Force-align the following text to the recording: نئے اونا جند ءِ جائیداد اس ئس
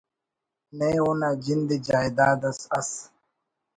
نئے 0.77 0.97
اونا 1.03 1.29
جند 1.43 1.69
ءِ 1.75 1.77
جائیداد 1.87 2.41
اس 2.49 2.59
ئس 2.79 2.89